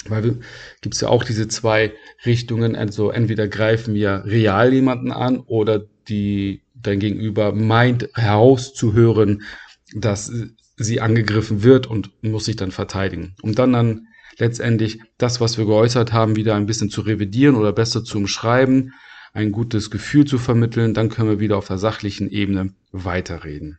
weil 0.07 0.41
gibt 0.81 0.95
es 0.95 1.01
ja 1.03 1.09
auch 1.09 1.25
diese 1.25 1.49
zwei 1.49 1.93
Richtungen, 2.25 2.77
also 2.77 3.11
entweder 3.11 3.49
greifen 3.49 3.95
wir 3.95 4.25
real 4.27 4.73
jemanden 4.73 5.13
an 5.13 5.41
oder 5.41 5.85
die 6.09 6.62
dein 6.83 7.01
Gegenüber 7.01 7.53
meint 7.53 8.09
herauszuhören, 8.15 9.43
dass 9.95 10.33
sie 10.77 11.01
angegriffen 11.01 11.63
wird 11.63 11.87
und 11.87 12.23
muss 12.23 12.47
sich 12.47 12.57
dann 12.57 12.73
verteidigen. 12.73 13.35
Um 13.43 13.55
dann 13.55 13.73
dann 13.73 14.07
letztendlich 14.39 15.01
das, 15.19 15.41
was 15.41 15.59
wir 15.59 15.67
geäußert 15.67 16.13
haben, 16.13 16.37
wieder 16.37 16.55
ein 16.55 16.67
bisschen 16.67 16.91
zu 16.91 17.03
revidieren 17.03 17.57
oder 17.57 17.73
besser 17.73 18.05
zu 18.05 18.19
umschreiben, 18.19 18.95
ein 19.33 19.53
gutes 19.53 19.91
Gefühl 19.91 20.27
zu 20.27 20.39
vermitteln, 20.39 20.95
dann 20.95 21.09
können 21.09 21.31
wir 21.31 21.41
wieder 21.41 21.57
auf 21.57 21.69
der 21.69 21.79
sachlichen 21.79 22.31
Ebene 22.31 22.75
weiterreden. 22.91 23.79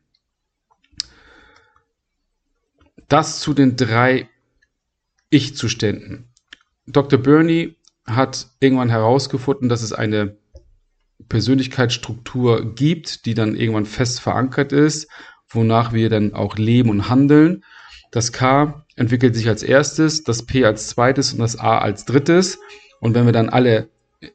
Das 3.07 3.39
zu 3.39 3.53
den 3.53 3.75
drei 3.75 4.29
Ich-Zuständen. 5.29 6.29
Dr. 6.87 7.19
Burney 7.19 7.75
hat 8.05 8.47
irgendwann 8.59 8.89
herausgefunden, 8.89 9.69
dass 9.69 9.83
es 9.83 9.93
eine 9.93 10.35
Persönlichkeitsstruktur 11.29 12.75
gibt, 12.75 13.25
die 13.25 13.33
dann 13.33 13.55
irgendwann 13.55 13.85
fest 13.85 14.21
verankert 14.21 14.71
ist, 14.71 15.07
wonach 15.49 15.93
wir 15.93 16.09
dann 16.09 16.33
auch 16.33 16.57
leben 16.57 16.89
und 16.89 17.09
handeln. 17.09 17.63
Das 18.11 18.31
K 18.31 18.85
entwickelt 18.95 19.35
sich 19.35 19.47
als 19.47 19.63
erstes, 19.63 20.23
das 20.23 20.45
P 20.45 20.65
als 20.65 20.87
zweites 20.87 21.33
und 21.33 21.39
das 21.39 21.57
A 21.57 21.79
als 21.79 22.05
drittes. 22.05 22.59
Und 22.99 23.15
wenn 23.15 23.25
wir 23.25 23.33
dann 23.33 23.49
alle 23.49 23.89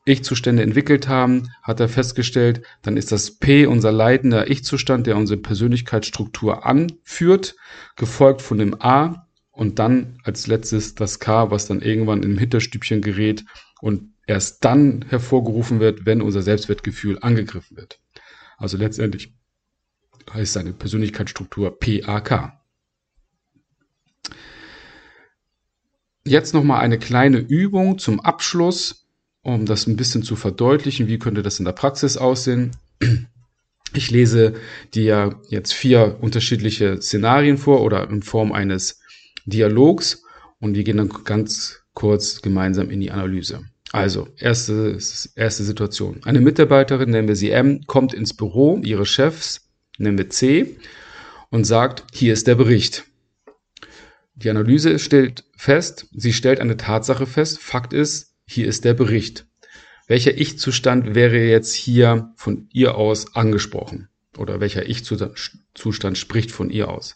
Ich-Zustände 0.05 0.63
entwickelt 0.63 1.09
haben, 1.09 1.51
hat 1.63 1.81
er 1.81 1.89
festgestellt, 1.89 2.63
dann 2.83 2.97
ist 2.97 3.13
das 3.13 3.39
P 3.39 3.67
unser 3.67 3.93
leitender 3.93 4.51
Ich-Zustand, 4.51 5.07
der 5.07 5.17
unsere 5.17 5.41
Persönlichkeitsstruktur 5.41 6.67
anführt, 6.67 7.57
gefolgt 7.97 8.43
von 8.43 8.59
dem 8.59 8.81
A 8.83 9.27
und 9.53 9.79
dann 9.79 10.19
als 10.25 10.47
letztes 10.47 10.95
das 10.95 11.19
K, 11.19 11.51
was 11.51 11.67
dann 11.67 11.81
irgendwann 11.81 12.23
im 12.23 12.37
Hinterstübchen 12.37 13.01
gerät 13.01 13.45
und 13.81 14.13
erst 14.29 14.65
dann 14.65 15.05
hervorgerufen 15.09 15.81
wird, 15.81 16.07
wenn 16.07 16.23
unser 16.23 16.43
Selbstwertgefühl 16.43 17.19
angegriffen 17.21 17.77
wird. 17.77 17.99
Also 18.59 18.77
letztendlich 18.77 19.35
heißt 20.33 20.53
seine 20.53 20.73
Persönlichkeitsstruktur 20.73 21.79
PAK. 21.81 22.53
Jetzt 26.25 26.53
nochmal 26.53 26.81
eine 26.81 26.99
kleine 26.99 27.39
Übung 27.39 27.99
zum 27.99 28.21
Abschluss, 28.21 29.07
um 29.43 29.65
das 29.65 29.87
ein 29.87 29.97
bisschen 29.97 30.23
zu 30.23 30.37
verdeutlichen. 30.37 31.09
Wie 31.09 31.19
könnte 31.19 31.43
das 31.43 31.59
in 31.59 31.65
der 31.65 31.73
Praxis 31.73 32.19
aussehen? 32.19 32.73
Ich 33.95 34.11
lese 34.11 34.55
dir 34.93 35.41
jetzt 35.49 35.73
vier 35.73 36.19
unterschiedliche 36.21 37.01
Szenarien 37.01 37.57
vor 37.57 37.81
oder 37.81 38.11
in 38.11 38.23
Form 38.23 38.53
eines 38.53 39.01
Dialogs 39.47 40.25
und 40.61 40.75
wir 40.75 40.85
gehen 40.85 40.99
dann 40.99 41.09
ganz 41.25 41.85
kurz 41.95 42.43
gemeinsam 42.43 42.91
in 42.91 43.01
die 43.01 43.11
Analyse. 43.11 43.65
Also, 43.93 44.29
erste, 44.37 44.99
erste 45.35 45.65
Situation. 45.65 46.21
Eine 46.25 46.41
Mitarbeiterin, 46.41 47.11
nennen 47.11 47.29
wir 47.29 47.37
sie 47.37 47.51
M, 47.51 47.87
kommt 47.87 48.13
ins 48.13 48.35
Büro 48.35 48.79
ihres 48.85 49.09
Chefs, 49.09 49.71
nennen 49.97 50.19
wir 50.19 50.29
C, 50.29 50.77
und 51.51 51.65
sagt, 51.65 52.05
hier 52.13 52.33
ist 52.35 52.47
der 52.47 52.55
Bericht. 52.55 53.05
Die 54.35 54.51
Analyse 54.51 54.99
stellt 54.99 55.45
fest, 55.57 56.07
sie 56.13 56.33
stellt 56.33 56.61
eine 56.61 56.77
Tatsache 56.77 57.27
fest. 57.27 57.59
Fakt 57.59 57.93
ist, 57.93 58.35
hier 58.47 58.69
ist 58.69 58.85
der 58.85 58.95
Bericht. 58.95 59.47
Welcher 60.07 60.39
Ich-Zustand 60.39 61.15
wäre 61.15 61.39
jetzt 61.39 61.75
hier 61.75 62.33
von 62.37 62.69
ihr 62.73 62.95
aus 62.95 63.35
angesprochen? 63.35 64.09
Oder 64.37 64.61
welcher 64.61 64.89
Ich-Zustand 64.89 66.17
spricht 66.19 66.51
von 66.51 66.71
ihr 66.71 66.89
aus? 66.89 67.15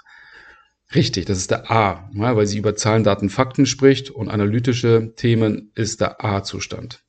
Richtig, 0.95 1.25
das 1.25 1.39
ist 1.39 1.51
der 1.51 1.71
A, 1.71 2.11
weil 2.13 2.47
sie 2.47 2.59
über 2.59 2.77
Zahlen, 2.77 3.05
Daten, 3.05 3.31
Fakten 3.31 3.65
spricht 3.65 4.11
und 4.11 4.29
analytische 4.29 5.15
Themen 5.17 5.71
ist 5.75 6.01
der 6.01 6.23
A-Zustand. 6.23 7.03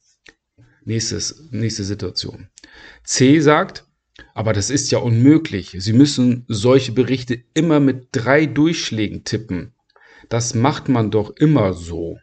Nächstes, 0.86 1.50
nächste 1.52 1.84
Situation. 1.84 2.48
C 3.04 3.40
sagt, 3.40 3.86
aber 4.34 4.54
das 4.54 4.70
ist 4.70 4.92
ja 4.92 5.00
unmöglich. 5.00 5.76
Sie 5.78 5.94
müssen 5.94 6.46
solche 6.48 6.92
Berichte 6.92 7.44
immer 7.54 7.80
mit 7.80 8.08
drei 8.12 8.46
Durchschlägen 8.46 9.24
tippen. 9.24 9.74
Das 10.30 10.56
macht 10.56 10.88
man 10.88 11.12
doch 11.12 11.36
immer 11.36 11.74
so. 11.74 12.20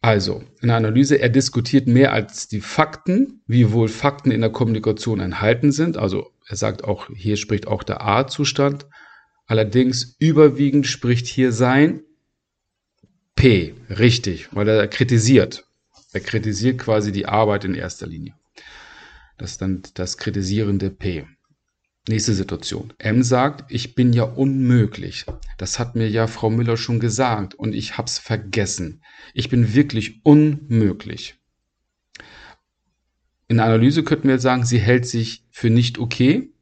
Also, 0.00 0.44
in 0.60 0.68
der 0.68 0.76
Analyse, 0.76 1.20
er 1.20 1.28
diskutiert 1.28 1.86
mehr 1.86 2.12
als 2.12 2.48
die 2.48 2.60
Fakten, 2.60 3.42
wie 3.46 3.72
wohl 3.72 3.88
Fakten 3.88 4.30
in 4.30 4.40
der 4.40 4.50
Kommunikation 4.50 5.20
enthalten 5.20 5.72
sind. 5.72 5.96
Also, 5.96 6.32
er 6.46 6.56
sagt 6.56 6.84
auch, 6.84 7.08
hier 7.14 7.36
spricht 7.36 7.66
auch 7.66 7.82
der 7.82 8.02
A-Zustand. 8.02 8.86
Allerdings 9.48 10.14
überwiegend 10.18 10.86
spricht 10.86 11.26
hier 11.26 11.52
sein 11.52 12.02
P, 13.34 13.74
richtig, 13.88 14.54
weil 14.54 14.68
er 14.68 14.86
kritisiert. 14.88 15.64
Er 16.12 16.20
kritisiert 16.20 16.78
quasi 16.78 17.12
die 17.12 17.26
Arbeit 17.26 17.64
in 17.64 17.74
erster 17.74 18.06
Linie. 18.06 18.34
Das 19.38 19.52
ist 19.52 19.62
dann 19.62 19.82
das 19.94 20.18
kritisierende 20.18 20.90
P. 20.90 21.26
Nächste 22.08 22.34
Situation. 22.34 22.92
M 22.98 23.22
sagt, 23.22 23.70
ich 23.72 23.94
bin 23.94 24.12
ja 24.12 24.24
unmöglich. 24.24 25.24
Das 25.56 25.78
hat 25.78 25.94
mir 25.94 26.08
ja 26.10 26.26
Frau 26.26 26.50
Müller 26.50 26.76
schon 26.76 27.00
gesagt 27.00 27.54
und 27.54 27.74
ich 27.74 27.96
hab's 27.96 28.18
vergessen. 28.18 29.02
Ich 29.32 29.48
bin 29.48 29.74
wirklich 29.74 30.24
unmöglich. 30.24 31.36
In 33.46 33.56
der 33.56 33.66
Analyse 33.66 34.02
könnten 34.04 34.28
wir 34.28 34.38
sagen, 34.38 34.66
sie 34.66 34.78
hält 34.78 35.06
sich 35.06 35.46
für 35.50 35.70
nicht 35.70 35.98
okay. 35.98 36.52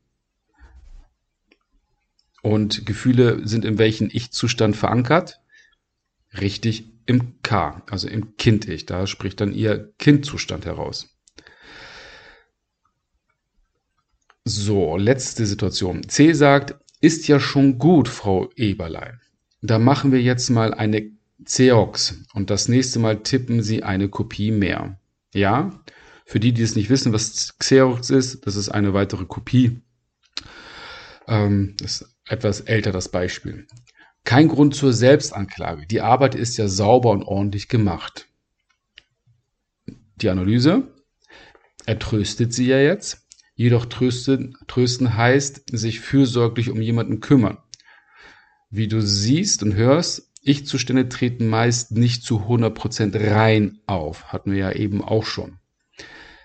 Und 2.47 2.87
Gefühle 2.87 3.41
sind 3.45 3.65
in 3.65 3.77
welchen 3.77 4.09
Ich-Zustand 4.09 4.77
verankert? 4.77 5.41
Richtig 6.41 6.85
im 7.05 7.43
K, 7.43 7.83
also 7.91 8.07
im 8.07 8.37
Kind-Ich. 8.37 8.87
Da 8.87 9.09
spricht 9.09 9.41
dann 9.41 9.53
ihr 9.53 9.93
Kindzustand 9.99 10.65
heraus. 10.65 11.09
So, 14.45 14.97
letzte 14.97 15.45
Situation. 15.45 16.09
C 16.09 16.35
sagt, 16.35 16.77
ist 17.01 17.27
ja 17.27 17.41
schon 17.41 17.81
gut, 17.81 18.07
Frau 18.07 18.49
Eberlein. 18.55 19.21
Da 19.61 19.81
machen 19.81 20.13
wir 20.13 20.23
jetzt 20.23 20.49
mal 20.49 20.73
eine 20.73 21.11
Xerox 21.43 22.23
und 22.33 22.49
das 22.51 22.69
nächste 22.69 23.01
Mal 23.01 23.25
tippen 23.25 23.61
Sie 23.61 23.83
eine 23.83 24.09
Kopie 24.09 24.53
mehr. 24.53 25.01
Ja? 25.35 25.83
Für 26.25 26.39
die, 26.39 26.53
die 26.53 26.63
es 26.63 26.77
nicht 26.77 26.91
wissen, 26.91 27.13
was 27.13 27.59
Xerox 27.59 28.11
ist, 28.11 28.47
das 28.47 28.55
ist 28.55 28.69
eine 28.69 28.95
weitere 28.95 29.25
Kopie. 29.25 29.81
Ähm, 31.27 31.75
das 31.79 32.03
ist 32.03 32.16
etwas 32.29 32.61
älter, 32.61 32.93
das 32.93 33.09
Beispiel. 33.09 33.67
Kein 34.25 34.49
Grund 34.49 34.75
zur 34.75 34.93
Selbstanklage. 34.93 35.87
Die 35.87 36.01
Arbeit 36.01 36.35
ist 36.35 36.57
ja 36.57 36.69
sauber 36.69 37.11
und 37.11 37.23
ordentlich 37.23 37.69
gemacht. 37.69 38.27
Die 40.17 40.29
Analyse. 40.29 40.95
Er 41.87 41.99
tröstet 41.99 42.53
sie 42.53 42.67
ja 42.67 42.79
jetzt. 42.79 43.27
Jedoch 43.55 43.87
trösten, 43.87 44.57
trösten 44.67 45.17
heißt, 45.17 45.71
sich 45.79 46.01
fürsorglich 46.01 46.71
um 46.71 46.83
jemanden 46.83 47.21
kümmern. 47.21 47.59
Wie 48.69 48.89
du 48.89 49.01
siehst 49.01 49.63
und 49.63 49.75
hörst, 49.75 50.33
Ich-Zustände 50.43 51.09
treten 51.09 51.49
meist 51.49 51.93
nicht 51.93 52.23
zu 52.23 52.41
100% 52.41 53.31
rein 53.31 53.79
auf. 53.87 54.33
Hatten 54.33 54.53
wir 54.53 54.59
ja 54.59 54.73
eben 54.73 55.03
auch 55.03 55.25
schon. 55.25 55.59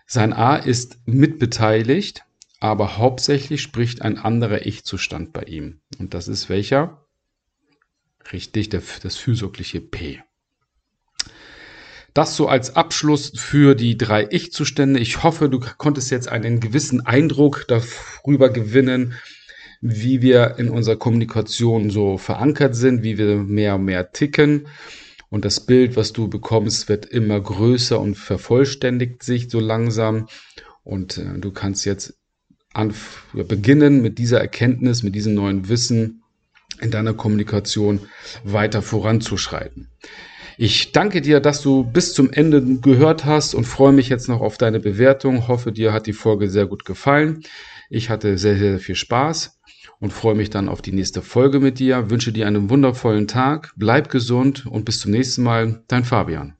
Sein 0.06 0.34
A 0.34 0.56
ist 0.56 1.00
mitbeteiligt, 1.06 2.24
aber 2.62 2.98
hauptsächlich 2.98 3.62
spricht 3.62 4.04
ein 4.04 4.20
anderer 4.20 4.68
Ich-Zustand 4.68 5.34
bei 5.34 5.42
ihm. 5.42 5.82
Und 5.98 6.14
das 6.14 6.28
ist 6.28 6.48
welcher? 6.48 7.08
Richtig, 8.32 8.70
der, 8.70 8.84
das 9.02 9.18
fürsorgliche 9.18 9.82
P. 9.82 10.22
Das 12.14 12.36
so 12.36 12.48
als 12.48 12.76
Abschluss 12.76 13.34
für 13.36 13.74
die 13.74 13.98
drei 13.98 14.28
Ich-Zustände. 14.30 15.00
Ich 15.00 15.24
hoffe, 15.24 15.50
du 15.50 15.60
konntest 15.60 16.12
jetzt 16.12 16.28
einen 16.28 16.60
gewissen 16.60 17.04
Eindruck 17.04 17.66
darüber 17.68 18.50
gewinnen, 18.50 19.16
wie 19.82 20.22
wir 20.22 20.60
in 20.60 20.70
unserer 20.70 20.98
Kommunikation 20.98 21.90
so 21.90 22.20
verankert 22.20 22.76
sind, 22.76 23.02
wie 23.02 23.18
wir 23.18 23.38
mehr 23.38 23.76
und 23.76 23.86
mehr 23.86 24.12
ticken. 24.12 24.68
Und 25.30 25.46
das 25.46 25.66
Bild, 25.66 25.96
was 25.96 26.14
du 26.14 26.28
bekommst, 26.28 26.90
wird 26.90 27.08
immer 27.08 27.42
größer 27.42 28.00
und 28.00 28.16
vervollständigt 28.16 29.24
sich 29.24 29.50
so 29.50 29.60
langsam. 29.60 30.28
Und 30.84 31.18
äh, 31.18 31.40
du 31.40 31.52
kannst 31.52 31.86
jetzt 31.86 32.21
an, 32.74 32.94
beginnen 33.34 34.02
mit 34.02 34.18
dieser 34.18 34.40
Erkenntnis, 34.40 35.04
mit 35.04 35.16
diesem 35.16 35.34
neuen 35.34 35.70
Wissen 35.70 36.24
in 36.80 36.92
deiner 36.92 37.14
Kommunikation 37.14 38.02
weiter 38.44 38.82
voranzuschreiten. 38.82 39.90
Ich 40.58 40.92
danke 40.92 41.22
dir, 41.22 41.40
dass 41.40 41.62
du 41.62 41.84
bis 41.84 42.14
zum 42.14 42.32
Ende 42.32 42.64
gehört 42.82 43.26
hast 43.26 43.56
und 43.56 43.66
freue 43.66 43.94
mich 43.94 44.10
jetzt 44.10 44.28
noch 44.28 44.42
auf 44.42 44.58
deine 44.58 44.80
Bewertung. 44.80 45.48
Hoffe, 45.48 45.72
dir 45.72 45.94
hat 45.94 46.08
die 46.08 46.14
Folge 46.14 46.50
sehr 46.50 46.68
gut 46.68 46.86
gefallen. 46.86 47.44
Ich 47.90 48.10
hatte 48.10 48.38
sehr, 48.38 48.58
sehr 48.58 48.80
viel 48.80 48.96
Spaß 48.96 49.60
und 50.00 50.14
freue 50.14 50.36
mich 50.36 50.50
dann 50.50 50.70
auf 50.70 50.82
die 50.82 50.92
nächste 50.92 51.22
Folge 51.22 51.60
mit 51.60 51.80
dir. 51.80 52.10
Wünsche 52.10 52.32
dir 52.32 52.48
einen 52.48 52.70
wundervollen 52.70 53.28
Tag, 53.28 53.74
bleib 53.76 54.10
gesund 54.10 54.66
und 54.66 54.86
bis 54.86 55.00
zum 55.00 55.12
nächsten 55.12 55.44
Mal, 55.44 55.84
dein 55.88 56.04
Fabian. 56.04 56.56